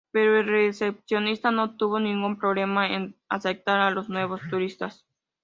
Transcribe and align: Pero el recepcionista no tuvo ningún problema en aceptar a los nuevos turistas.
Pero 0.11 0.39
el 0.39 0.47
recepcionista 0.47 1.51
no 1.51 1.77
tuvo 1.77 1.99
ningún 1.99 2.39
problema 2.39 2.87
en 2.87 3.15
aceptar 3.29 3.81
a 3.81 3.91
los 3.91 4.09
nuevos 4.09 4.41
turistas. 4.49 5.05